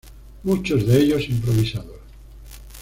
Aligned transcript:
Muchos 0.41 0.87
de 0.87 0.99
ellos 0.99 1.29
improvisados. 1.29 1.99